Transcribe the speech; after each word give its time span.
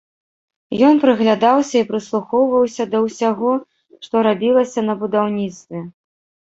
Ён 0.87 0.95
прыглядаўся 1.03 1.75
і 1.81 1.87
прыслухоўваўся 1.91 2.83
да 2.95 3.05
ўсяго, 3.07 3.51
што 4.09 4.15
рабілася 4.31 4.79
на 4.89 4.93
будаўніцтве. 5.05 5.79